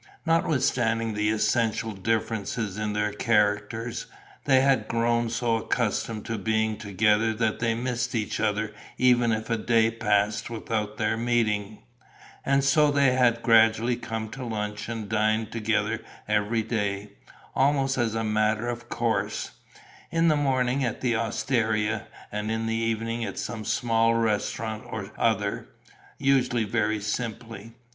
Notwithstanding 0.25 1.13
the 1.13 1.29
essential 1.29 1.91
differences 1.91 2.75
in 2.75 2.93
their 2.93 3.13
characters, 3.13 4.07
they 4.45 4.61
had 4.61 4.87
grown 4.87 5.29
so 5.29 5.57
accustomed 5.57 6.25
to 6.25 6.39
being 6.39 6.75
together 6.79 7.35
that 7.35 7.59
they 7.59 7.75
missed 7.75 8.15
each 8.15 8.39
other 8.39 8.73
if 8.97 9.49
a 9.51 9.57
day 9.57 9.91
passed 9.91 10.49
without 10.49 10.97
their 10.97 11.17
meeting; 11.17 11.83
and 12.43 12.63
so 12.63 12.89
they 12.89 13.11
had 13.11 13.43
gradually 13.43 13.95
come 13.95 14.29
to 14.29 14.43
lunch 14.43 14.89
and 14.89 15.07
dine 15.07 15.45
together 15.51 16.01
every 16.27 16.63
day, 16.63 17.11
almost 17.55 17.95
as 17.99 18.15
a 18.15 18.23
matter 18.23 18.69
of 18.69 18.89
course: 18.89 19.51
in 20.09 20.29
the 20.29 20.35
morning 20.35 20.83
at 20.83 21.01
the 21.01 21.15
osteria 21.15 22.07
and 22.31 22.49
in 22.49 22.65
the 22.65 22.73
evening 22.73 23.23
at 23.23 23.37
some 23.37 23.63
small 23.63 24.15
restaurant 24.15 24.83
or 24.89 25.11
other, 25.19 25.69
usually 26.17 26.63
very 26.63 26.99
simply. 26.99 27.73